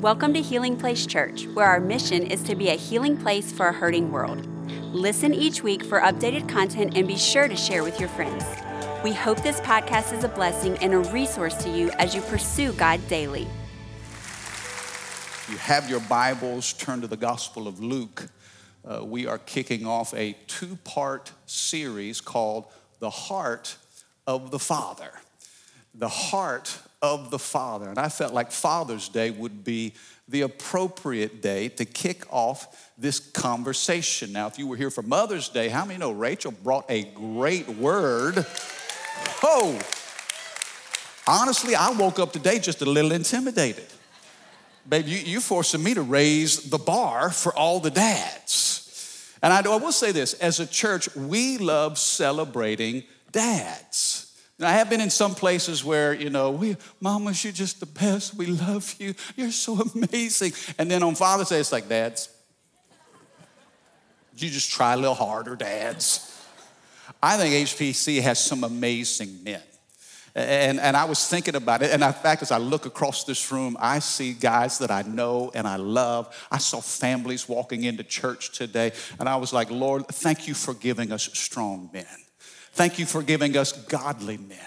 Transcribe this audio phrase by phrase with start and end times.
[0.00, 3.66] Welcome to Healing Place Church, where our mission is to be a healing place for
[3.66, 4.46] a hurting world.
[4.94, 8.42] Listen each week for updated content and be sure to share with your friends.
[9.04, 12.72] We hope this podcast is a blessing and a resource to you as you pursue
[12.72, 13.46] God daily.
[15.50, 18.30] You have your Bibles, turn to the Gospel of Luke.
[18.82, 23.76] Uh, we are kicking off a two part series called The Heart
[24.26, 25.10] of the Father.
[25.94, 27.88] The Heart of the Father.
[27.88, 29.94] And I felt like Father's Day would be
[30.28, 34.32] the appropriate day to kick off this conversation.
[34.32, 37.68] Now, if you were here for Mother's Day, how many know Rachel brought a great
[37.68, 38.46] word?
[39.42, 39.78] Oh,
[41.26, 43.86] honestly, I woke up today just a little intimidated.
[44.88, 49.36] Baby, you, you forcing me to raise the bar for all the dads.
[49.42, 54.29] And I, I will say this as a church, we love celebrating dads.
[54.60, 57.86] And I have been in some places where, you know, we, mamas, you're just the
[57.86, 58.34] best.
[58.34, 59.14] We love you.
[59.34, 60.52] You're so amazing.
[60.78, 62.28] And then on Father's Day, it's like, dads,
[64.36, 66.26] you just try a little harder, dads.
[67.22, 69.62] I think HPC has some amazing men.
[70.34, 71.90] And, and I was thinking about it.
[71.90, 75.50] And in fact, as I look across this room, I see guys that I know
[75.54, 76.36] and I love.
[76.50, 78.92] I saw families walking into church today.
[79.18, 82.04] And I was like, Lord, thank you for giving us strong men.
[82.72, 84.58] Thank you for giving us godly men.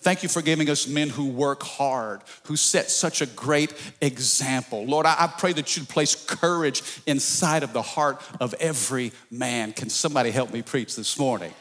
[0.00, 4.84] Thank you for giving us men who work hard, who set such a great example.
[4.84, 9.72] Lord, I, pray that you'd place courage inside of the heart of every man.
[9.72, 11.52] Can somebody help me preach this morning?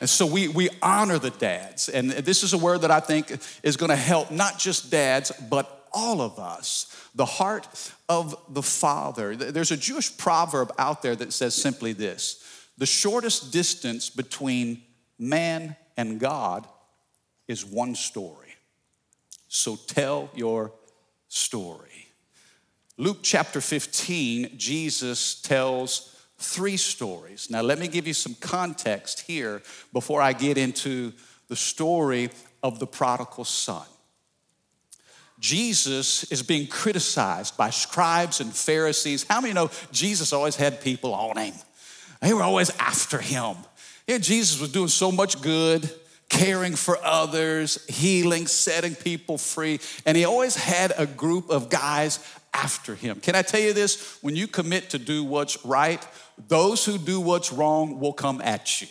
[0.00, 1.88] And so we, we honor the dads.
[1.88, 5.32] And this is a word that I think is going to help not just dads,
[5.48, 6.94] but all of us.
[7.14, 7.66] The heart
[8.08, 9.34] of the father.
[9.34, 12.44] There's a Jewish proverb out there that says simply this
[12.76, 14.82] the shortest distance between
[15.18, 16.66] man and God
[17.46, 18.54] is one story.
[19.48, 20.72] So tell your
[21.28, 22.06] story.
[22.96, 27.48] Luke chapter 15, Jesus tells three stories.
[27.50, 29.62] Now, let me give you some context here
[29.92, 31.12] before I get into
[31.48, 32.30] the story
[32.62, 33.86] of the prodigal son.
[35.40, 39.24] Jesus is being criticized by scribes and Pharisees.
[39.28, 41.54] How many know Jesus always had people on him?
[42.20, 43.56] They were always after him.
[44.08, 45.88] Yeah, Jesus was doing so much good,
[46.30, 52.18] caring for others, healing, setting people free, and he always had a group of guys
[52.54, 53.20] after him.
[53.20, 54.18] Can I tell you this?
[54.22, 56.04] When you commit to do what's right,
[56.48, 58.88] those who do what's wrong will come at you.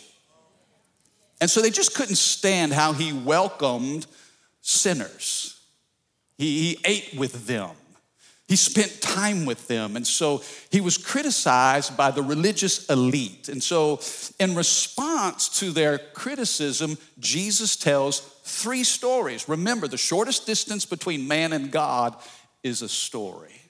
[1.40, 4.06] And so they just couldn't stand how he welcomed
[4.60, 5.60] sinners.
[6.36, 7.70] He, he ate with them.
[8.48, 9.94] He spent time with them.
[9.94, 13.50] And so he was criticized by the religious elite.
[13.50, 14.00] And so,
[14.40, 19.50] in response to their criticism, Jesus tells three stories.
[19.50, 22.16] Remember, the shortest distance between man and God
[22.62, 23.60] is a story.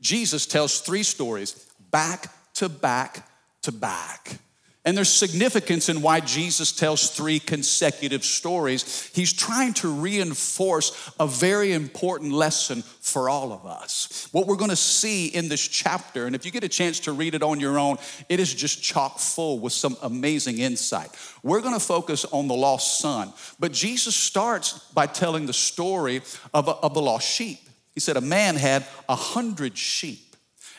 [0.00, 3.28] Jesus tells three stories back to back
[3.62, 4.38] to back.
[4.84, 9.08] And there's significance in why Jesus tells three consecutive stories.
[9.14, 14.28] He's trying to reinforce a very important lesson for all of us.
[14.32, 17.36] What we're gonna see in this chapter, and if you get a chance to read
[17.36, 17.98] it on your own,
[18.28, 21.10] it is just chock full with some amazing insight.
[21.44, 26.22] We're gonna focus on the lost son, but Jesus starts by telling the story
[26.52, 27.60] of, a, of the lost sheep.
[27.94, 30.34] He said, A man had a hundred sheep,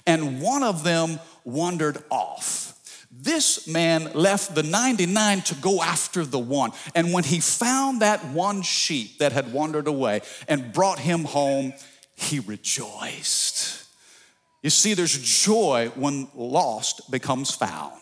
[0.05, 2.72] and one of them wandered off.
[3.15, 6.71] This man left the 99 to go after the one.
[6.95, 11.73] And when he found that one sheep that had wandered away and brought him home,
[12.15, 13.85] he rejoiced.
[14.63, 17.99] You see, there's joy when lost becomes found.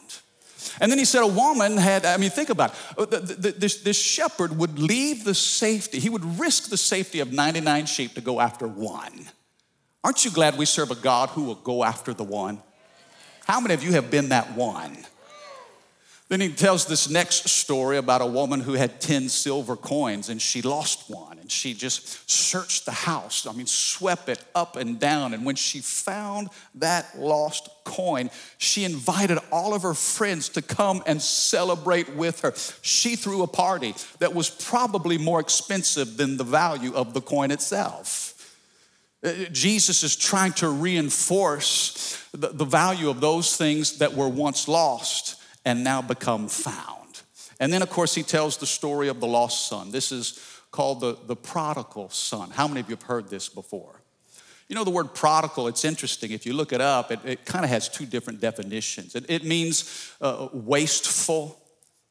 [0.79, 3.13] And then he said, a woman had, I mean, think about it.
[3.13, 3.19] Uh,
[3.57, 8.13] this, this shepherd would leave the safety, he would risk the safety of 99 sheep
[8.13, 9.27] to go after one.
[10.03, 12.61] Aren't you glad we serve a God who will go after the one?
[13.47, 14.97] How many of you have been that one?
[16.31, 20.41] Then he tells this next story about a woman who had 10 silver coins and
[20.41, 23.45] she lost one and she just searched the house.
[23.45, 25.33] I mean, swept it up and down.
[25.33, 31.03] And when she found that lost coin, she invited all of her friends to come
[31.05, 32.53] and celebrate with her.
[32.81, 37.51] She threw a party that was probably more expensive than the value of the coin
[37.51, 38.40] itself.
[39.23, 44.67] Uh, Jesus is trying to reinforce the, the value of those things that were once
[44.67, 47.21] lost and now become found.
[47.59, 49.91] And then, of course, he tells the story of the lost son.
[49.91, 50.39] This is
[50.71, 52.49] called the, the prodigal son.
[52.49, 54.01] How many of you have heard this before?
[54.67, 56.31] You know, the word prodigal, it's interesting.
[56.31, 59.15] If you look it up, it, it kind of has two different definitions.
[59.15, 61.61] It, it means uh, wasteful,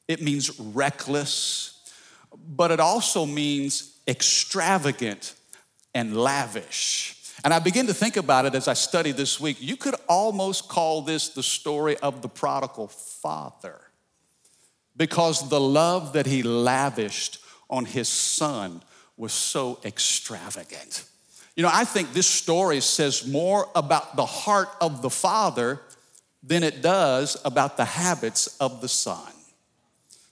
[0.07, 1.81] it means reckless,
[2.37, 5.35] but it also means extravagant
[5.95, 7.17] and lavish.
[7.43, 9.57] And I begin to think about it as I study this week.
[9.61, 13.81] You could almost call this the story of the prodigal father
[14.97, 17.39] because the love that he lavished
[17.71, 18.83] on his son
[19.17, 21.05] was so extravagant.
[21.57, 25.81] You know, I think this story says more about the heart of the father
[26.43, 29.33] than it does about the habits of the son.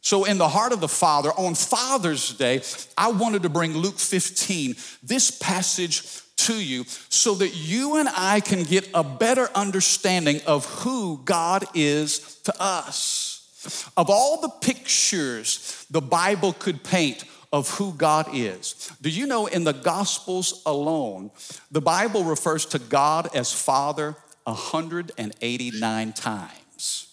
[0.00, 2.62] So, in the heart of the Father, on Father's Day,
[2.96, 8.40] I wanted to bring Luke 15, this passage to you, so that you and I
[8.40, 13.90] can get a better understanding of who God is to us.
[13.96, 19.46] Of all the pictures the Bible could paint of who God is, do you know
[19.46, 21.32] in the Gospels alone,
[21.72, 27.08] the Bible refers to God as Father 189 times.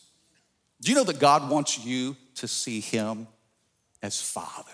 [0.82, 3.28] Do you know that God wants you to see him
[4.02, 4.72] as Father.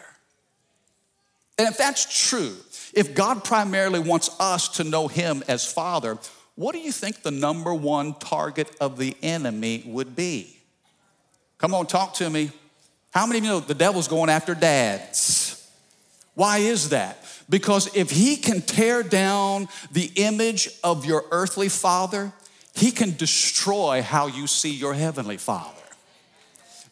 [1.57, 2.55] And if that's true,
[2.93, 6.17] if God primarily wants us to know him as Father,
[6.55, 10.57] what do you think the number one target of the enemy would be?
[11.57, 12.51] Come on, talk to me.
[13.11, 15.69] How many of you know the devil's going after dads?
[16.33, 17.17] Why is that?
[17.49, 22.31] Because if he can tear down the image of your earthly father,
[22.73, 25.80] he can destroy how you see your heavenly father.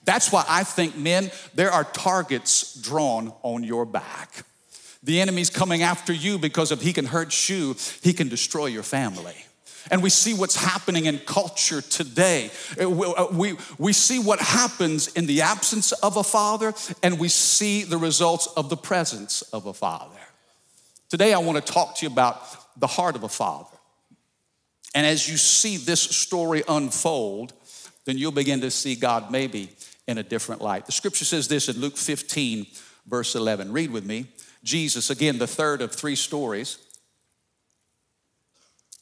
[0.09, 4.43] That's why I think, men, there are targets drawn on your back.
[5.03, 8.81] The enemy's coming after you because if he can hurt you, he can destroy your
[8.81, 9.35] family.
[9.91, 12.49] And we see what's happening in culture today.
[12.81, 16.73] Uh, uh, we, we see what happens in the absence of a father,
[17.03, 20.19] and we see the results of the presence of a father.
[21.09, 22.41] Today, I want to talk to you about
[22.79, 23.77] the heart of a father.
[24.95, 27.53] And as you see this story unfold,
[28.05, 29.69] then you'll begin to see God maybe
[30.09, 30.87] in a different light.
[30.87, 32.65] The scripture says this in Luke 15,
[33.05, 33.71] verse 11.
[33.71, 34.25] Read with me.
[34.63, 36.79] Jesus, again, the third of three stories,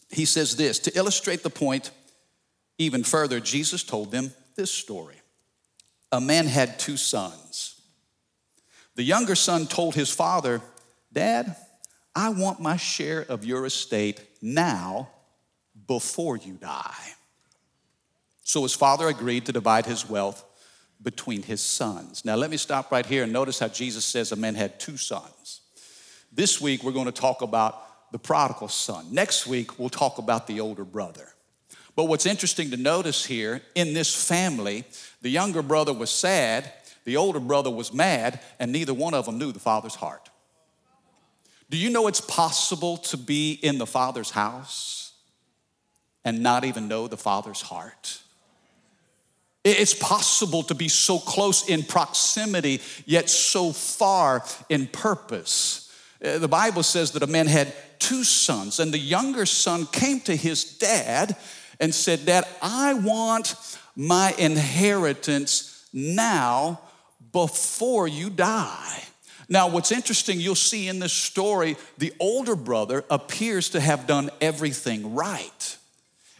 [0.09, 1.91] he says this to illustrate the point
[2.77, 5.15] even further, Jesus told them this story.
[6.11, 7.81] A man had two sons.
[8.95, 10.61] The younger son told his father,
[11.13, 11.55] Dad,
[12.13, 15.07] I want my share of your estate now
[15.87, 17.13] before you die.
[18.43, 20.43] So his father agreed to divide his wealth
[21.01, 22.25] between his sons.
[22.25, 24.97] Now, let me stop right here and notice how Jesus says a man had two
[24.97, 25.61] sons.
[26.31, 29.07] This week, we're going to talk about the prodigal son.
[29.11, 31.33] Next week, we'll talk about the older brother.
[31.95, 34.85] But what's interesting to notice here in this family,
[35.21, 36.71] the younger brother was sad,
[37.05, 40.29] the older brother was mad, and neither one of them knew the father's heart.
[41.69, 45.13] Do you know it's possible to be in the father's house
[46.23, 48.21] and not even know the father's heart?
[49.67, 55.91] It's possible to be so close in proximity, yet so far in purpose.
[56.23, 60.19] Uh, the Bible says that a man had two sons, and the younger son came
[60.21, 61.35] to his dad
[61.79, 63.55] and said, Dad, I want
[63.95, 66.79] my inheritance now
[67.31, 69.03] before you die.
[69.49, 74.29] Now, what's interesting, you'll see in this story, the older brother appears to have done
[74.41, 75.76] everything right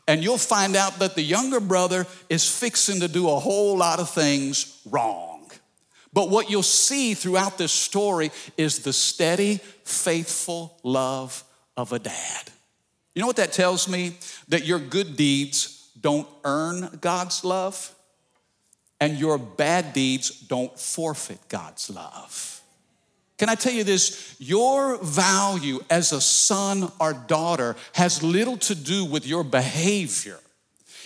[0.07, 3.99] and you'll find out that the younger brother is fixing to do a whole lot
[3.99, 5.51] of things wrong.
[6.13, 11.43] But what you'll see throughout this story is the steady, faithful love
[11.75, 12.51] of a dad.
[13.13, 14.17] You know what that tells me?
[14.47, 17.93] That your good deeds don't earn God's love,
[18.99, 22.56] and your bad deeds don't forfeit God's love.
[23.37, 24.35] Can I tell you this?
[24.39, 30.39] Your value as a son or daughter has little to do with your behavior.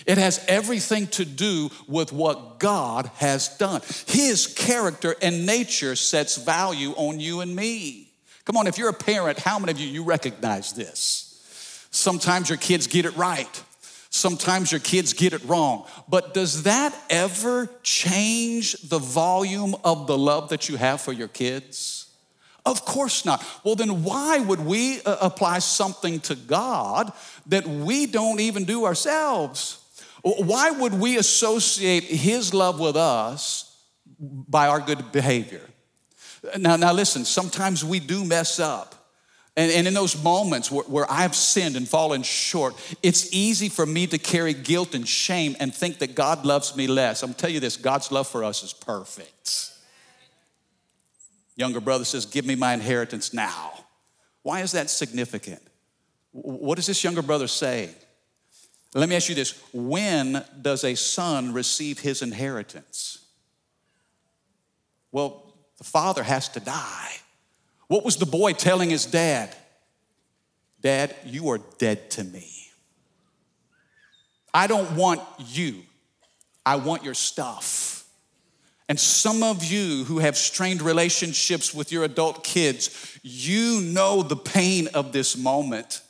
[0.05, 3.81] It has everything to do with what God has done.
[4.07, 8.07] His character and nature sets value on you and me.
[8.45, 11.87] Come on, if you're a parent, how many of you you recognize this?
[11.91, 13.63] Sometimes your kids get it right.
[14.09, 15.85] Sometimes your kids get it wrong.
[16.09, 21.27] But does that ever change the volume of the love that you have for your
[21.27, 22.00] kids?
[22.65, 23.43] Of course not.
[23.63, 27.11] Well, then why would we uh, apply something to God
[27.47, 29.79] that we don't even do ourselves?
[30.23, 33.75] Why would we associate His love with us
[34.19, 35.67] by our good behavior?
[36.57, 38.95] Now, now listen, sometimes we do mess up.
[39.57, 43.85] And, and in those moments where, where I've sinned and fallen short, it's easy for
[43.85, 47.21] me to carry guilt and shame and think that God loves me less.
[47.21, 49.71] I'm gonna tell you this God's love for us is perfect.
[51.55, 53.71] Younger brother says, Give me my inheritance now.
[54.43, 55.61] Why is that significant?
[56.31, 57.93] What is this younger brother saying?
[58.93, 63.25] Let me ask you this when does a son receive his inheritance?
[65.11, 67.11] Well, the father has to die.
[67.87, 69.55] What was the boy telling his dad?
[70.81, 72.49] Dad, you are dead to me.
[74.53, 75.83] I don't want you,
[76.65, 77.90] I want your stuff.
[78.91, 84.35] And some of you who have strained relationships with your adult kids, you know the
[84.35, 86.01] pain of this moment.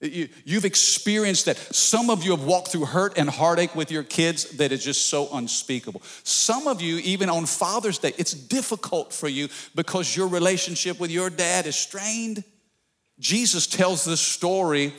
[0.00, 1.56] You, have experienced that.
[1.58, 5.06] Some of you have walked through hurt and heartache with your kids that is just
[5.06, 6.00] so unspeakable.
[6.22, 11.10] Some of you, even on Father's Day, it's difficult for you because your relationship with
[11.10, 12.44] your dad is strained.
[13.18, 14.92] Jesus tells this story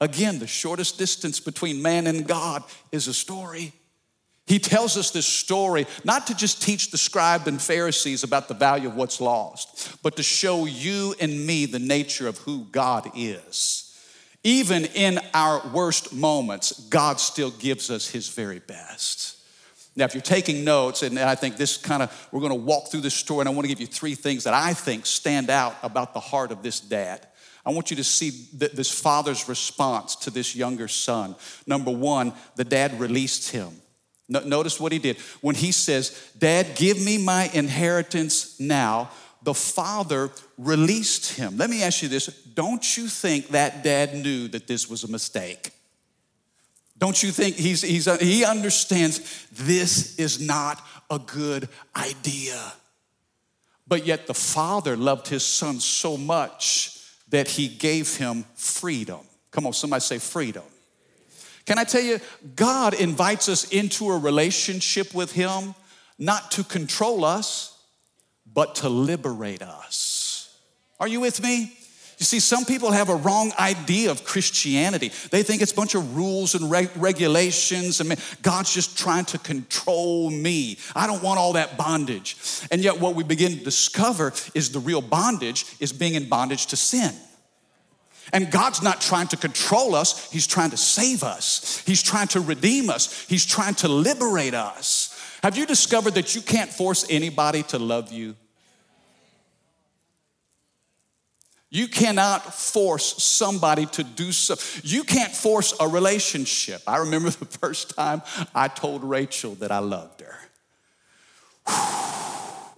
[0.00, 3.74] again, the shortest distance between man and God is a story.
[4.46, 8.54] He tells us this story not to just teach the scribe and Pharisees about the
[8.54, 13.10] value of what's lost, but to show you and me the nature of who God
[13.14, 13.80] is.
[14.42, 19.38] Even in our worst moments, God still gives us His very best.
[19.96, 23.00] Now, if you're taking notes, and I think this kind of, we're gonna walk through
[23.00, 26.12] this story, and I wanna give you three things that I think stand out about
[26.12, 27.26] the heart of this dad.
[27.64, 31.34] I want you to see this father's response to this younger son.
[31.66, 33.80] Number one, the dad released him.
[34.28, 35.18] Notice what he did.
[35.40, 39.10] When he says, Dad, give me my inheritance now,
[39.42, 41.58] the father released him.
[41.58, 45.08] Let me ask you this don't you think that dad knew that this was a
[45.08, 45.70] mistake?
[46.96, 52.72] Don't you think he's, he's, uh, he understands this is not a good idea?
[53.86, 59.20] But yet the father loved his son so much that he gave him freedom.
[59.50, 60.62] Come on, somebody say freedom.
[61.66, 62.20] Can I tell you,
[62.56, 65.74] God invites us into a relationship with him
[66.18, 67.78] not to control us,
[68.52, 70.56] but to liberate us.
[71.00, 71.72] Are you with me?
[72.18, 75.10] You see, some people have a wrong idea of Christianity.
[75.30, 79.38] They think it's a bunch of rules and reg- regulations, and God's just trying to
[79.38, 80.78] control me.
[80.94, 82.36] I don't want all that bondage.
[82.70, 86.66] And yet, what we begin to discover is the real bondage is being in bondage
[86.66, 87.12] to sin.
[88.34, 91.82] And God's not trying to control us, He's trying to save us.
[91.86, 93.24] He's trying to redeem us.
[93.28, 95.16] He's trying to liberate us.
[95.44, 98.34] Have you discovered that you can't force anybody to love you?
[101.70, 104.56] You cannot force somebody to do so.
[104.82, 106.82] You can't force a relationship.
[106.86, 108.22] I remember the first time
[108.54, 110.38] I told Rachel that I loved her.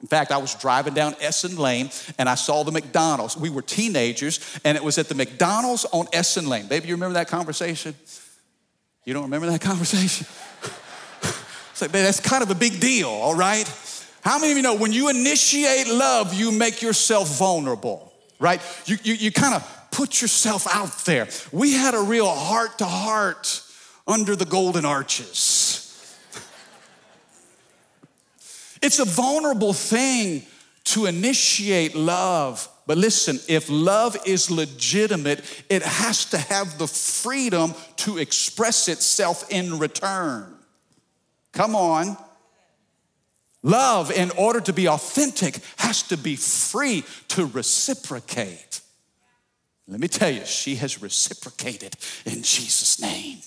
[0.07, 3.37] In fact, I was driving down Essen Lane and I saw the McDonald's.
[3.37, 6.69] We were teenagers and it was at the McDonald's on Essen Lane.
[6.69, 7.95] Baby, you remember that conversation?
[9.05, 10.27] You don't remember that conversation?
[11.73, 13.71] it's like, baby, that's kind of a big deal, all right?
[14.23, 18.07] How many of you know when you initiate love, you make yourself vulnerable?
[18.39, 18.61] right?
[18.87, 21.29] You, you, you kind of put yourself out there.
[21.53, 23.63] We had a real heart to heart
[24.07, 25.76] under the golden arches.
[28.83, 30.43] It's a vulnerable thing
[30.85, 32.69] to initiate love.
[32.87, 39.51] But listen, if love is legitimate, it has to have the freedom to express itself
[39.51, 40.55] in return.
[41.53, 42.17] Come on.
[43.63, 48.81] Love, in order to be authentic, has to be free to reciprocate.
[49.89, 53.39] Let me tell you, she has reciprocated in Jesus' name.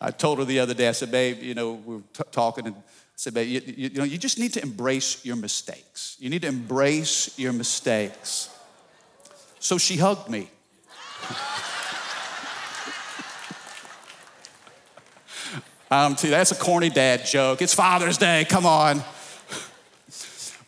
[0.00, 2.76] I told her the other day, I said, babe, you know, we're t- talking and
[3.22, 6.16] said, babe, you, you, you know, you just need to embrace your mistakes.
[6.18, 8.50] You need to embrace your mistakes.
[9.60, 10.50] So she hugged me.
[15.90, 17.60] Um, that's a corny dad joke.
[17.60, 19.04] It's Father's Day, come on.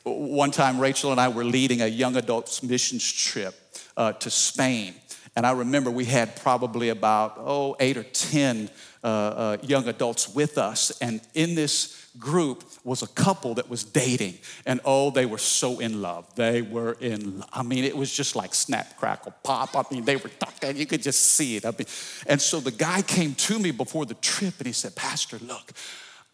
[0.03, 3.55] One time, Rachel and I were leading a young adults missions trip
[3.97, 4.95] uh, to Spain.
[5.35, 8.69] And I remember we had probably about, oh, eight or 10
[9.03, 10.91] uh, uh, young adults with us.
[11.01, 14.35] And in this group was a couple that was dating
[14.67, 18.37] and oh they were so in love they were in i mean it was just
[18.37, 21.71] like snap crackle pop i mean they were talking you could just see it i
[21.71, 21.87] mean
[22.27, 25.73] and so the guy came to me before the trip and he said pastor look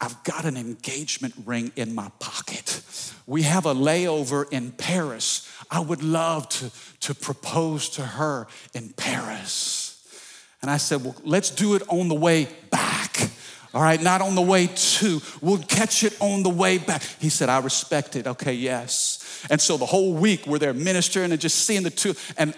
[0.02, 2.80] I've got an engagement ring in my pocket.
[3.26, 5.46] We have a layover in Paris.
[5.70, 6.70] I would love to,
[7.00, 10.02] to propose to her in Paris.
[10.62, 13.29] And I said, Well, let's do it on the way back.
[13.73, 15.21] All right, not on the way to.
[15.41, 17.03] We'll catch it on the way back.
[17.21, 18.27] He said, I respect it.
[18.27, 19.47] Okay, yes.
[19.49, 22.15] And so the whole week we're there ministering and just seeing the two.
[22.37, 22.55] And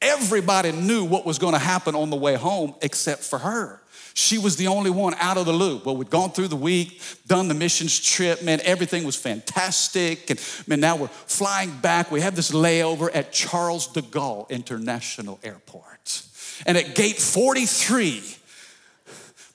[0.00, 3.80] everybody knew what was going to happen on the way home except for her.
[4.16, 5.84] She was the only one out of the loop.
[5.84, 10.30] Well, we'd gone through the week, done the missions trip, man, everything was fantastic.
[10.30, 12.12] And man, now we're flying back.
[12.12, 16.22] We have this layover at Charles de Gaulle International Airport.
[16.64, 18.22] And at gate 43,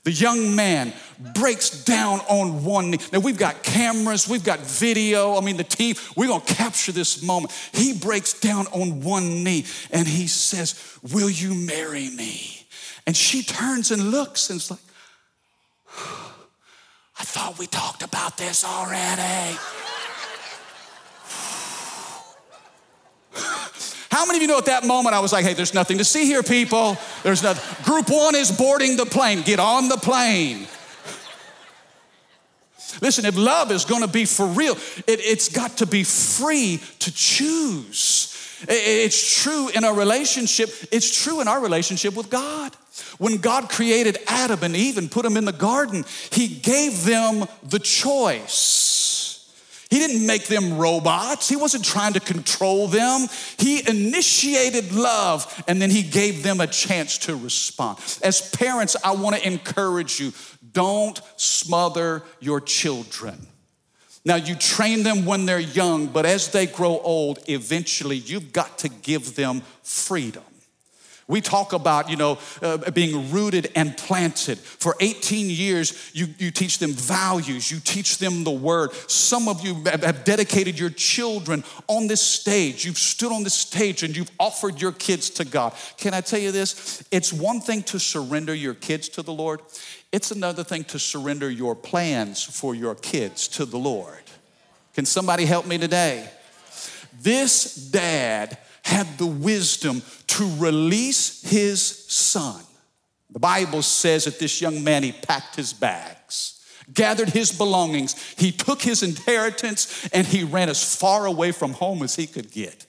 [0.10, 0.92] The young man
[1.36, 2.98] breaks down on one knee.
[3.14, 5.38] Now, we've got cameras, we've got video.
[5.38, 7.54] I mean, the team, we're gonna capture this moment.
[7.74, 12.66] He breaks down on one knee and he says, Will you marry me?
[13.06, 14.80] And she turns and looks and is like,
[17.20, 19.60] I thought we talked about this already.
[24.20, 26.04] How many of you know at that moment I was like, hey, there's nothing to
[26.04, 26.98] see here, people.
[27.24, 27.86] There's nothing.
[27.86, 29.44] Group one is boarding the plane.
[29.44, 30.68] Get on the plane.
[33.02, 34.76] Listen, if love is gonna be for real,
[35.08, 38.36] it, has got to be free to choose.
[38.68, 42.76] It's true in our relationship, it's true in our relationship with God.
[43.20, 47.46] When God created Adam and Eve and put them in the garden, He gave them
[47.64, 48.99] the choice.
[49.90, 51.50] He didn't make them robots.
[51.50, 53.28] He wasn't trying to control them.
[53.58, 57.98] He initiated love and then he gave them a chance to respond.
[58.22, 60.32] As parents, I want to encourage you
[60.72, 63.48] don't smother your children.
[64.26, 68.78] Now, you train them when they're young, but as they grow old, eventually you've got
[68.80, 70.44] to give them freedom.
[71.30, 74.58] We talk about, you know, uh, being rooted and planted.
[74.58, 78.94] For 18 years, you, you teach them values, you teach them the word.
[79.08, 82.84] Some of you have dedicated your children on this stage.
[82.84, 85.74] You've stood on this stage and you've offered your kids to God.
[85.98, 87.04] Can I tell you this?
[87.12, 89.62] It's one thing to surrender your kids to the Lord,
[90.12, 94.24] it's another thing to surrender your plans for your kids to the Lord.
[94.96, 96.28] Can somebody help me today?
[97.22, 98.58] This dad
[98.90, 102.62] had the wisdom to release his son.
[103.30, 108.52] The Bible says that this young man, he packed his bags, gathered his belongings, he
[108.52, 112.88] took his inheritance, and he ran as far away from home as he could get.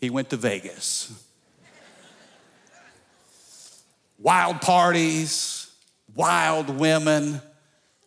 [0.00, 1.12] He went to Vegas.
[4.18, 5.70] wild parties,
[6.14, 7.42] wild women,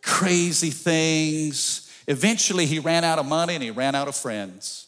[0.02, 1.92] crazy things.
[2.08, 4.85] Eventually, he ran out of money and he ran out of friends.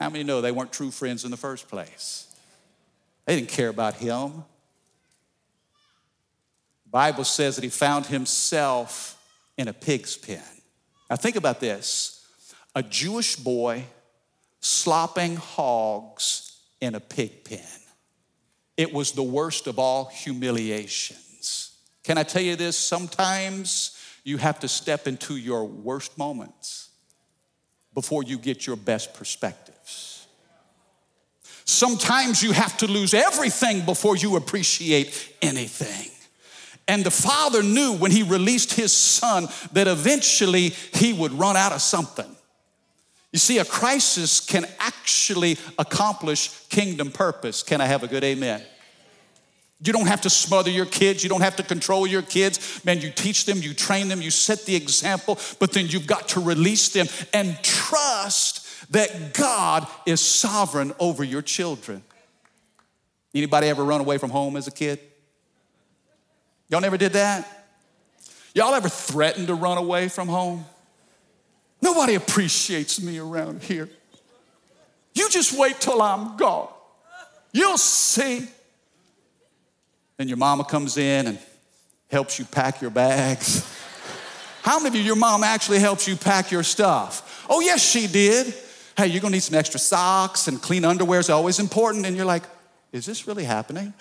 [0.00, 2.26] How many know they weren't true friends in the first place?
[3.26, 4.44] They didn't care about him.
[6.84, 9.22] The Bible says that he found himself
[9.58, 10.42] in a pig's pen.
[11.10, 12.26] Now think about this.
[12.74, 13.84] A Jewish boy
[14.60, 17.60] slopping hogs in a pig pen.
[18.76, 21.76] It was the worst of all humiliations.
[22.04, 22.78] Can I tell you this?
[22.78, 26.88] Sometimes you have to step into your worst moments
[27.92, 29.79] before you get your best perspectives.
[31.70, 36.10] Sometimes you have to lose everything before you appreciate anything.
[36.88, 41.72] And the father knew when he released his son that eventually he would run out
[41.72, 42.26] of something.
[43.32, 47.62] You see, a crisis can actually accomplish kingdom purpose.
[47.62, 48.62] Can I have a good amen?
[49.82, 51.22] You don't have to smother your kids.
[51.22, 52.84] You don't have to control your kids.
[52.84, 56.28] Man, you teach them, you train them, you set the example, but then you've got
[56.30, 58.59] to release them and trust
[58.90, 62.02] that God is sovereign over your children.
[63.34, 64.98] Anybody ever run away from home as a kid?
[66.68, 67.66] Y'all never did that?
[68.54, 70.64] Y'all ever threatened to run away from home?
[71.80, 73.88] Nobody appreciates me around here.
[75.14, 76.68] You just wait till I'm gone.
[77.52, 78.46] You'll see.
[80.16, 81.38] Then your mama comes in and
[82.10, 83.66] helps you pack your bags.
[84.62, 87.46] How many of you, your mom actually helps you pack your stuff?
[87.48, 88.52] Oh, yes, she did.
[89.00, 92.04] Hey, you're gonna need some extra socks and clean underwear is always important.
[92.04, 92.42] And you're like,
[92.92, 93.94] is this really happening?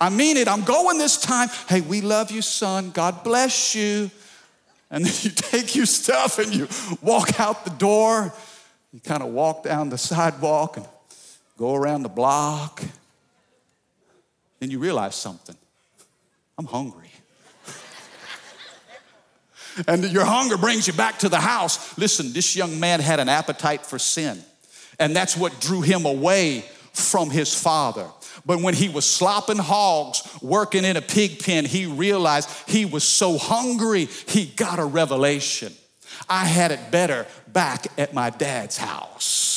[0.00, 1.48] I mean it, I'm going this time.
[1.68, 2.92] Hey, we love you, son.
[2.92, 4.08] God bless you.
[4.88, 6.68] And then you take your stuff and you
[7.02, 8.32] walk out the door.
[8.92, 10.86] You kind of walk down the sidewalk and
[11.58, 12.84] go around the block.
[14.60, 15.56] Then you realize something
[16.56, 17.05] I'm hungry.
[19.86, 21.96] And your hunger brings you back to the house.
[21.98, 24.42] Listen, this young man had an appetite for sin,
[24.98, 28.08] and that's what drew him away from his father.
[28.44, 33.04] But when he was slopping hogs, working in a pig pen, he realized he was
[33.04, 35.72] so hungry, he got a revelation.
[36.28, 39.55] I had it better back at my dad's house.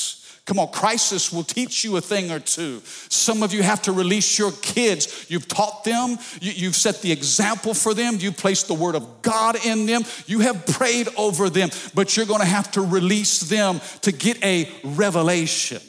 [0.49, 2.81] Come on, crisis will teach you a thing or two.
[2.83, 5.27] Some of you have to release your kids.
[5.29, 9.21] You've taught them, you, have set the example for them, you've placed the word of
[9.21, 13.79] God in them, you have prayed over them, but you're gonna have to release them
[14.01, 15.83] to get a revelation.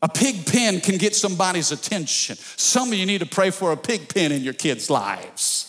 [0.00, 2.38] A pig pen can get somebody's attention.
[2.56, 5.66] Some of you need to pray for a pig pen in your kids' lives.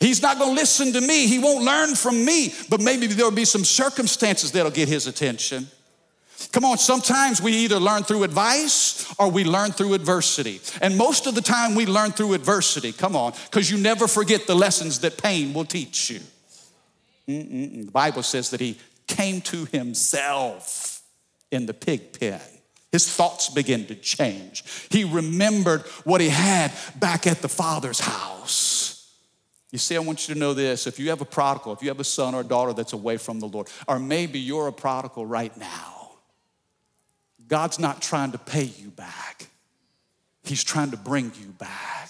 [0.00, 3.44] He's not gonna listen to me, he won't learn from me, but maybe there'll be
[3.44, 5.68] some circumstances that'll get his attention.
[6.52, 10.60] Come on, sometimes we either learn through advice or we learn through adversity.
[10.80, 12.92] And most of the time we learn through adversity.
[12.92, 16.20] Come on, because you never forget the lessons that pain will teach you.
[17.28, 17.86] Mm-mm-mm.
[17.86, 21.02] The Bible says that he came to himself
[21.50, 22.40] in the pig pen.
[22.92, 24.64] His thoughts began to change.
[24.90, 29.12] He remembered what he had back at the Father's house.
[29.70, 30.86] You see, I want you to know this.
[30.86, 33.18] If you have a prodigal, if you have a son or a daughter that's away
[33.18, 35.97] from the Lord, or maybe you're a prodigal right now,
[37.48, 39.46] God's not trying to pay you back,
[40.44, 42.08] He's trying to bring you back.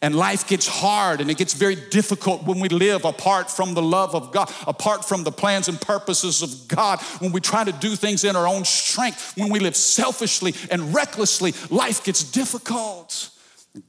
[0.00, 3.82] And life gets hard and it gets very difficult when we live apart from the
[3.82, 7.72] love of God, apart from the plans and purposes of God, when we try to
[7.72, 13.30] do things in our own strength, when we live selfishly and recklessly, life gets difficult.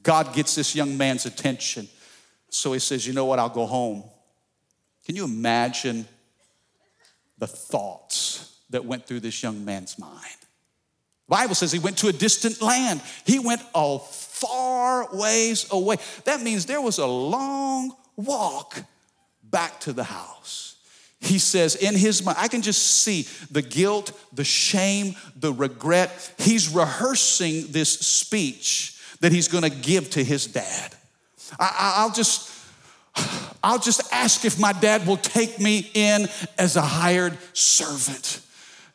[0.02, 1.88] God gets this young man's attention.
[2.50, 3.38] So he says, You know what?
[3.38, 4.04] I'll go home.
[5.06, 6.08] Can you imagine
[7.38, 10.39] the thoughts that went through this young man's mind?
[11.30, 13.02] Bible says he went to a distant land.
[13.24, 15.98] He went a far ways away.
[16.26, 18.84] That means there was a long walk
[19.44, 20.76] back to the house.
[21.22, 26.34] He says, in his mind, I can just see the guilt, the shame, the regret.
[26.38, 30.96] He's rehearsing this speech that he's gonna give to his dad.
[31.60, 32.52] I, will just,
[33.64, 38.42] I'll just ask if my dad will take me in as a hired servant.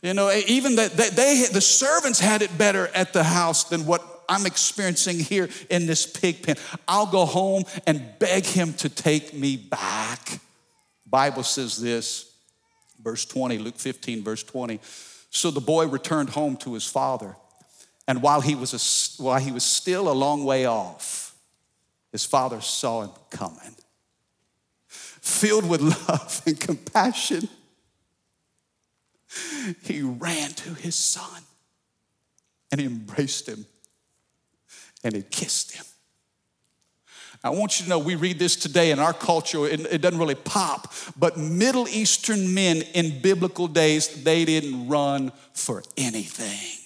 [0.04, 3.86] You know, even that they, they, the servants had it better at the house than
[3.86, 6.56] what I'm experiencing here in this pig pen.
[6.86, 10.40] I'll go home and beg him to take me back.
[11.06, 12.30] Bible says this,
[13.02, 14.78] verse 20, Luke 15, verse 20.
[15.30, 17.34] So the boy returned home to his father,
[18.06, 21.34] and while he was a, while he was still a long way off,
[22.12, 23.74] his father saw him coming.
[24.86, 27.48] Filled with love and compassion,
[29.82, 31.42] he ran to his son
[32.70, 33.66] and he embraced him
[35.02, 35.84] and he kissed him.
[37.44, 40.18] I want you to know we read this today in our culture, it, it, doesn't
[40.18, 46.80] really pop, but Middle Eastern men in biblical days, they didn't run for anything.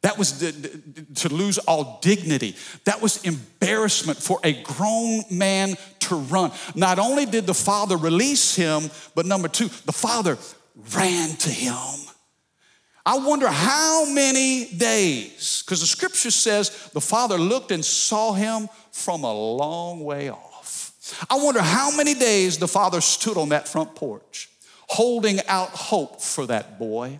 [0.00, 2.56] That was the, the, to lose all dignity.
[2.84, 6.52] That was embarrassment for a grown man to run.
[6.74, 10.38] Not only did the father release him, but number two, the father
[10.74, 11.74] ran to him.
[13.04, 18.68] I wonder how many days, because the scripture says the father looked and saw him
[18.92, 20.92] from a long way off.
[21.28, 24.48] I wonder how many days the father stood on that front porch
[24.88, 27.18] holding out hope for that boy.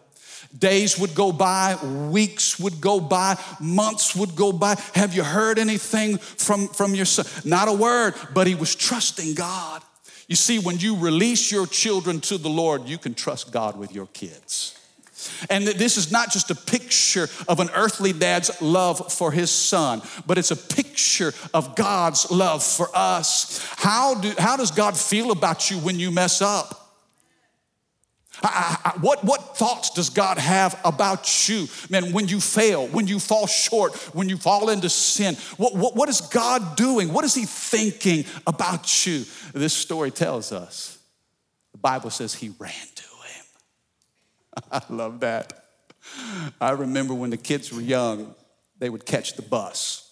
[0.57, 1.77] Days would go by,
[2.11, 4.77] weeks would go by, months would go by.
[4.95, 7.25] Have you heard anything from, from your son?
[7.45, 9.83] Not a word, but he was trusting God.
[10.29, 13.93] You see, when you release your children to the Lord, you can trust God with
[13.93, 14.79] your kids.
[15.51, 20.03] And this is not just a picture of an earthly dad's love for his son,
[20.27, 23.65] but it's a picture of God's love for us.
[23.77, 26.82] How, do, how does God feel about you when you mess up?
[28.42, 31.66] I, I, what, what thoughts does God have about you?
[31.90, 35.95] Man, when you fail, when you fall short, when you fall into sin, what, what,
[35.95, 37.12] what is God doing?
[37.12, 39.25] What is He thinking about you?
[39.53, 40.99] This story tells us.
[41.73, 43.45] The Bible says He ran to Him.
[44.73, 45.64] I love that.
[46.61, 48.35] I remember when the kids were young,
[48.79, 50.11] they would catch the bus.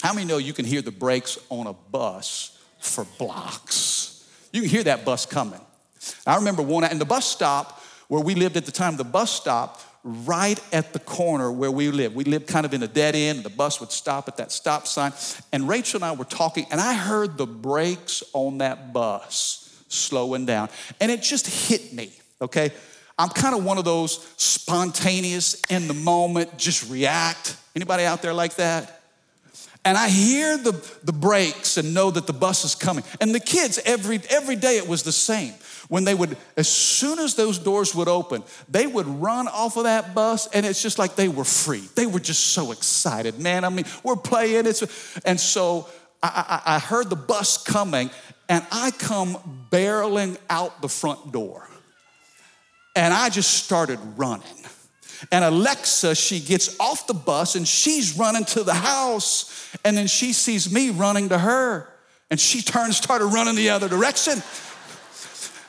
[0.00, 4.26] How many know you can hear the brakes on a bus for blocks?
[4.52, 5.60] You can hear that bus coming.
[6.26, 9.30] I remember one, and the bus stop where we lived at the time, the bus
[9.30, 12.14] stop right at the corner where we lived.
[12.14, 13.42] We lived kind of in a dead end.
[13.42, 15.12] The bus would stop at that stop sign.
[15.52, 20.46] And Rachel and I were talking, and I heard the brakes on that bus slowing
[20.46, 20.68] down.
[21.00, 22.72] And it just hit me, okay?
[23.18, 27.56] I'm kind of one of those spontaneous, in the moment, just react.
[27.74, 28.98] Anybody out there like that?
[29.84, 30.72] and I hear the,
[31.04, 33.04] the brakes and know that the bus is coming.
[33.22, 35.54] And the kids, every, every day it was the same.
[35.88, 39.84] When they would, as soon as those doors would open, they would run off of
[39.84, 41.82] that bus, and it's just like they were free.
[41.94, 43.38] They were just so excited.
[43.38, 44.66] Man, I mean, we're playing.
[44.66, 44.82] It's,
[45.24, 45.88] and so
[46.22, 48.10] I, I, I heard the bus coming,
[48.48, 51.68] and I come barreling out the front door.
[52.94, 54.46] And I just started running.
[55.32, 59.70] And Alexa, she gets off the bus and she's running to the house.
[59.84, 61.88] And then she sees me running to her.
[62.30, 64.42] And she turns, started running the other direction.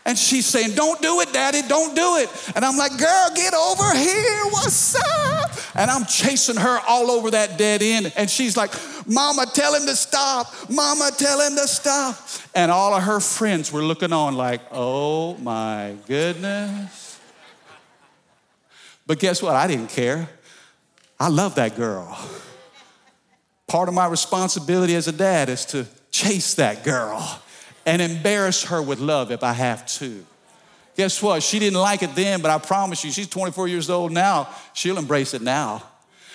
[0.09, 2.51] And she's saying, Don't do it, daddy, don't do it.
[2.55, 5.51] And I'm like, Girl, get over here, what's up?
[5.75, 8.11] And I'm chasing her all over that dead end.
[8.17, 8.71] And she's like,
[9.05, 10.47] Mama, tell him to stop.
[10.67, 12.17] Mama, tell him to stop.
[12.55, 17.19] And all of her friends were looking on, like, Oh my goodness.
[19.05, 19.55] But guess what?
[19.55, 20.27] I didn't care.
[21.19, 22.17] I love that girl.
[23.67, 27.43] Part of my responsibility as a dad is to chase that girl
[27.89, 30.23] and embarrass her with love if I have to.
[30.95, 31.41] Guess what?
[31.41, 34.47] She didn't like it then, but I promise you, she's 24 years old now.
[34.73, 35.81] She'll embrace it now.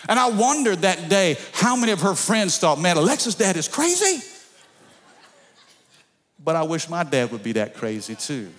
[0.08, 3.68] And I wondered that day how many of her friends thought, man, Alexa's dad is
[3.68, 4.26] crazy.
[6.42, 8.50] But I wish my dad would be that crazy too.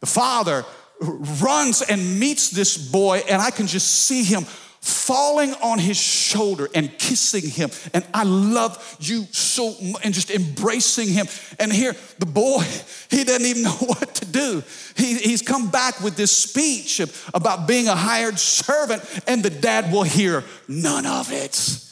[0.00, 0.64] The father
[1.00, 4.44] runs and meets this boy, and I can just see him
[4.80, 7.70] falling on his shoulder and kissing him.
[7.92, 11.26] And I love you so much, and just embracing him.
[11.58, 12.64] And here, the boy,
[13.10, 14.62] he doesn't even know what to do.
[14.96, 17.00] He, he's come back with this speech
[17.34, 21.86] about being a hired servant, and the dad will hear none of it.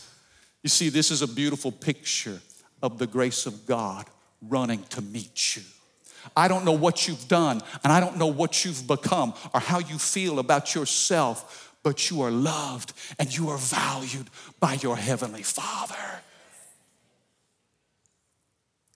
[0.62, 2.40] You see, this is a beautiful picture
[2.82, 4.06] of the grace of God
[4.40, 5.62] running to meet you.
[6.36, 9.78] I don't know what you've done, and I don't know what you've become or how
[9.78, 14.28] you feel about yourself, but you are loved and you are valued
[14.60, 15.94] by your Heavenly Father.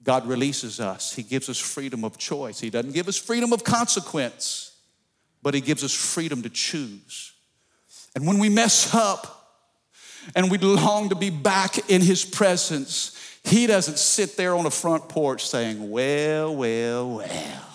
[0.04, 2.60] God releases us, He gives us freedom of choice.
[2.60, 4.76] He doesn't give us freedom of consequence,
[5.42, 7.32] but He gives us freedom to choose.
[8.14, 9.42] And when we mess up,
[10.34, 13.18] and we long to be back in his presence.
[13.44, 17.68] He doesn't sit there on the front porch saying, Well, well, well.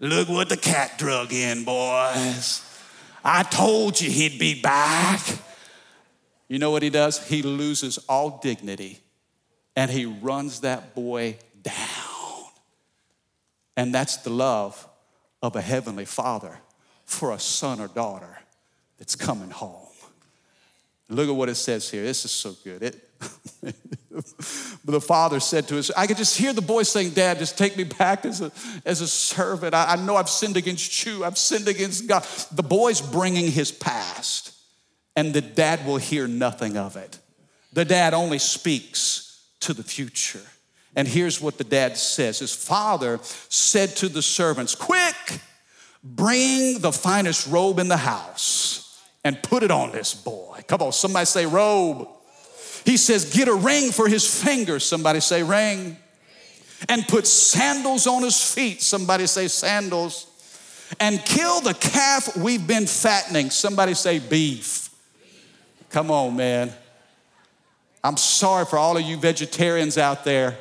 [0.00, 2.62] Look what the cat drug in, boys.
[3.24, 5.20] I told you he'd be back.
[6.48, 7.26] You know what he does?
[7.26, 9.00] He loses all dignity
[9.74, 11.74] and he runs that boy down.
[13.76, 14.86] And that's the love
[15.42, 16.60] of a heavenly father
[17.04, 18.38] for a son or daughter
[18.98, 19.88] that's coming home.
[21.08, 22.02] Look at what it says here.
[22.02, 22.82] This is so good.
[22.82, 23.10] It,
[24.14, 27.58] but the father said to us, I could just hear the boy saying, Dad, just
[27.58, 28.52] take me back as a,
[28.84, 29.74] as a servant.
[29.74, 32.24] I, I know I've sinned against you, I've sinned against God.
[32.52, 34.54] The boy's bringing his past,
[35.16, 37.18] and the dad will hear nothing of it.
[37.72, 40.42] The dad only speaks to the future.
[40.96, 45.40] And here's what the dad says His father said to the servants, Quick,
[46.04, 50.60] bring the finest robe in the house and put it on this boy.
[50.68, 52.08] Come on, somebody say robe.
[52.84, 54.78] He says, Get a ring for his finger.
[54.78, 55.96] Somebody say ring.
[56.88, 58.82] And put sandals on his feet.
[58.82, 60.26] Somebody say sandals.
[61.00, 63.50] And kill the calf we've been fattening.
[63.50, 64.90] Somebody say beef.
[65.90, 66.72] Come on, man.
[68.02, 70.58] I'm sorry for all of you vegetarians out there,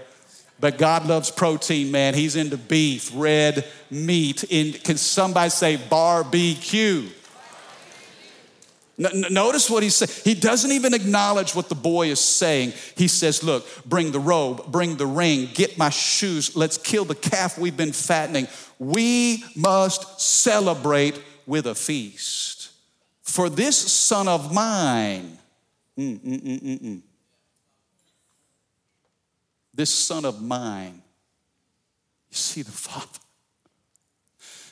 [0.61, 2.13] but God loves protein, man.
[2.13, 4.45] He's into beef, red meat.
[4.45, 7.09] In, can somebody say barbecue?
[8.97, 10.09] Notice what he said.
[10.09, 12.73] He doesn't even acknowledge what the boy is saying.
[12.95, 17.15] He says, Look, bring the robe, bring the ring, get my shoes, let's kill the
[17.15, 18.47] calf we've been fattening.
[18.77, 22.71] We must celebrate with a feast.
[23.23, 25.39] For this son of mine,
[25.97, 27.01] mm, mm, mm, mm, mm.
[29.73, 31.01] this son of mine,
[32.29, 33.07] you see, the father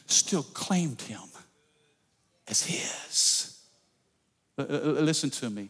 [0.05, 1.21] still claimed him
[2.47, 3.50] as his.
[4.57, 5.69] Uh, uh, uh, listen to me.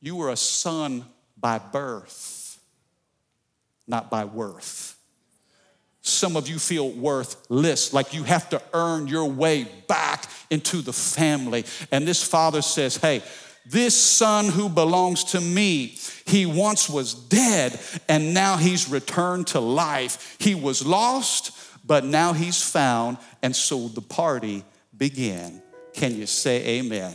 [0.00, 1.04] You were a son
[1.38, 2.58] by birth,
[3.86, 4.96] not by worth.
[6.00, 10.92] Some of you feel worthless, like you have to earn your way back into the
[10.92, 11.64] family.
[11.92, 13.22] And this father says, Hey,
[13.64, 19.60] this son who belongs to me, he once was dead and now he's returned to
[19.60, 20.36] life.
[20.40, 21.52] He was lost,
[21.86, 23.18] but now he's found.
[23.40, 24.64] And so the party
[24.96, 25.62] began.
[25.94, 27.14] Can you say amen?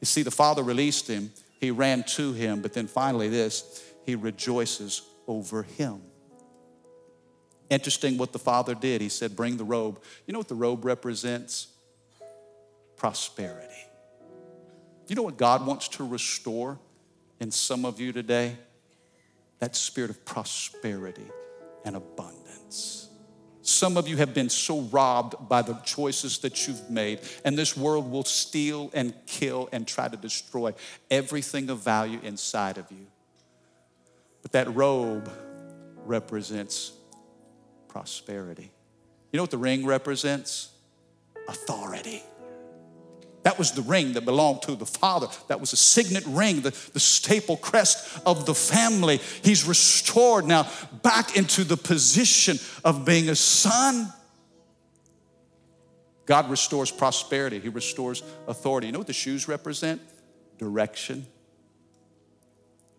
[0.00, 4.14] You see, the father released him, he ran to him, but then finally, this, he
[4.14, 6.02] rejoices over him.
[7.70, 9.00] Interesting what the father did.
[9.00, 10.00] He said, Bring the robe.
[10.26, 11.68] You know what the robe represents?
[12.96, 13.74] Prosperity.
[15.08, 16.78] You know what God wants to restore
[17.40, 18.56] in some of you today?
[19.58, 21.26] That spirit of prosperity
[21.84, 23.07] and abundance.
[23.68, 27.76] Some of you have been so robbed by the choices that you've made, and this
[27.76, 30.72] world will steal and kill and try to destroy
[31.10, 33.06] everything of value inside of you.
[34.40, 35.30] But that robe
[36.06, 36.92] represents
[37.88, 38.70] prosperity.
[39.32, 40.70] You know what the ring represents?
[41.46, 42.22] Authority.
[43.48, 45.26] That was the ring that belonged to the father.
[45.46, 49.22] That was a signet ring, the, the staple crest of the family.
[49.42, 50.68] He's restored now
[51.02, 54.12] back into the position of being a son.
[56.26, 58.88] God restores prosperity, He restores authority.
[58.88, 60.02] You know what the shoes represent?
[60.58, 61.26] Direction.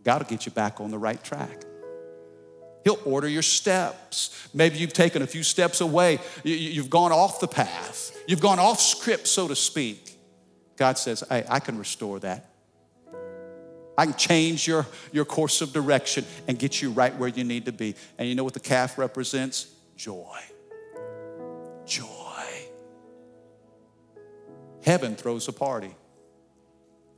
[0.03, 1.63] God will get you back on the right track.
[2.85, 4.49] He'll order your steps.
[4.51, 6.17] Maybe you've taken a few steps away.
[6.43, 8.17] You've gone off the path.
[8.27, 10.15] You've gone off script, so to speak.
[10.79, 12.45] God says, hey, I can restore that.
[13.97, 17.65] I can change your, your course of direction and get you right where you need
[17.65, 17.95] to be.
[18.17, 19.67] And you know what the calf represents?
[19.97, 20.39] Joy.
[21.85, 22.07] Joy.
[24.81, 25.93] Heaven throws a party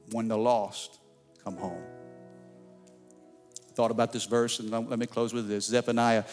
[0.09, 0.99] when the lost
[1.43, 1.83] come home.
[3.75, 5.65] Thought about this verse, and let me close with this.
[5.65, 6.23] Zephaniah,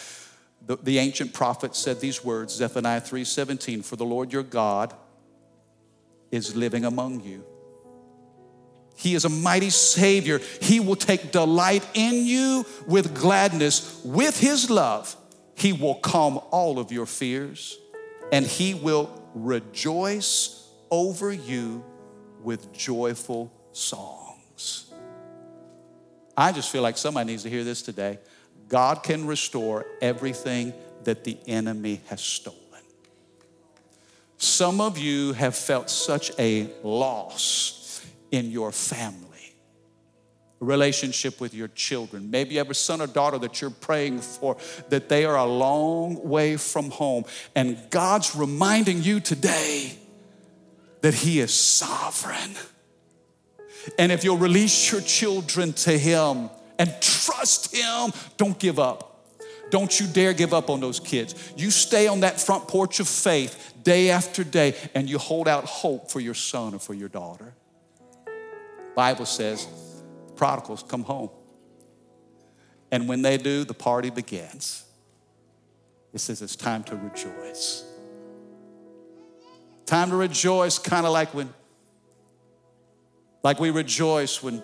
[0.66, 4.94] the, the ancient prophet said these words, Zephaniah 3:17, for the Lord your God
[6.30, 7.44] is living among you.
[8.96, 10.40] He is a mighty Savior.
[10.60, 14.00] He will take delight in you with gladness.
[14.04, 15.14] With His love,
[15.54, 17.78] He will calm all of your fears
[18.32, 21.84] and He will rejoice over you
[22.42, 24.92] with joyful songs.
[26.36, 28.18] I just feel like somebody needs to hear this today.
[28.68, 30.72] God can restore everything
[31.04, 32.67] that the enemy has stolen.
[34.38, 39.24] Some of you have felt such a loss in your family
[40.60, 42.30] relationship with your children.
[42.30, 44.56] Maybe you have a son or daughter that you're praying for,
[44.88, 47.24] that they are a long way from home.
[47.54, 49.92] And God's reminding you today
[51.00, 52.56] that He is sovereign.
[53.98, 59.04] And if you'll release your children to Him and trust Him, don't give up.
[59.70, 61.34] Don't you dare give up on those kids.
[61.56, 65.64] You stay on that front porch of faith day after day and you hold out
[65.64, 67.54] hope for your son or for your daughter.
[68.94, 69.66] Bible says
[70.36, 71.30] prodigals come home.
[72.92, 74.84] And when they do, the party begins.
[76.12, 77.82] It says it's time to rejoice.
[79.86, 81.48] Time to rejoice, kind of like when,
[83.42, 84.62] like we rejoice when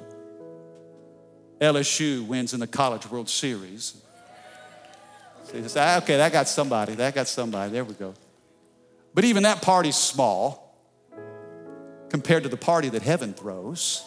[1.63, 4.03] LSU wins in the College World Series.
[5.77, 6.95] Ah, okay, that got somebody.
[6.95, 7.73] That got somebody.
[7.73, 8.13] There we go.
[9.15, 10.65] But even that party's small
[12.15, 14.05] compared to the party that heaven throws.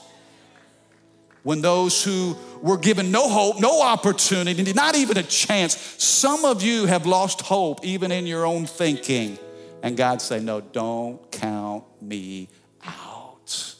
[1.43, 6.61] When those who were given no hope, no opportunity, not even a chance, some of
[6.61, 9.37] you have lost hope even in your own thinking.
[9.81, 12.49] And God say, No, don't count me
[12.85, 13.75] out.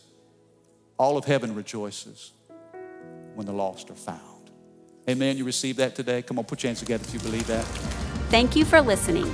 [0.97, 2.31] All of heaven rejoices
[3.35, 4.51] when the lost are found.
[5.09, 5.37] Amen.
[5.37, 6.21] You receive that today?
[6.21, 7.65] Come on, put your hands together if you believe that.
[8.29, 9.33] Thank you for listening.